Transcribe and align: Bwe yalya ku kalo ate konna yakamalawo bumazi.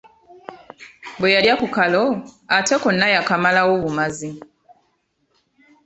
Bwe 1.19 1.33
yalya 1.35 1.53
ku 1.61 1.67
kalo 1.75 2.03
ate 2.57 2.75
konna 2.83 3.07
yakamalawo 3.15 3.73
bumazi. 3.83 4.29